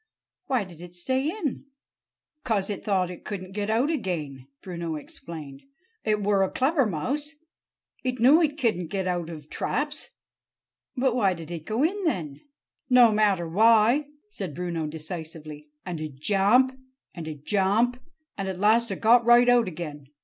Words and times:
"Why 0.47 0.63
did 0.63 0.81
it 0.81 0.95
stay 0.95 1.29
in?" 1.29 1.65
"'Cause 2.43 2.71
it 2.71 2.83
thought 2.83 3.11
it 3.11 3.23
couldn't 3.23 3.51
get 3.53 3.69
out 3.69 3.91
again," 3.91 4.47
Bruno 4.63 4.95
explained. 4.95 5.61
"It 6.03 6.23
were 6.23 6.41
a 6.41 6.49
clever 6.49 6.87
mouse. 6.87 7.33
It 8.03 8.19
knew 8.19 8.41
it 8.41 8.57
couldn't 8.57 8.89
get 8.89 9.05
out 9.07 9.29
of 9.29 9.47
traps." 9.47 10.09
"But 10.97 11.15
why 11.15 11.35
did 11.35 11.51
it 11.51 11.65
go 11.67 11.83
in, 11.83 12.03
then?" 12.05 12.41
"No 12.89 13.11
matter 13.11 13.47
why!" 13.47 14.07
said 14.31 14.55
Bruno 14.55 14.87
decisively; 14.87 15.69
"and 15.85 16.01
it 16.01 16.15
jamp, 16.15 16.75
and 17.13 17.27
it 17.27 17.45
jamp, 17.45 18.01
and 18.39 18.47
at 18.47 18.57
last 18.57 18.89
it 18.89 19.01
got 19.01 19.23
right 19.23 19.47
out 19.47 19.67
again. 19.67 20.07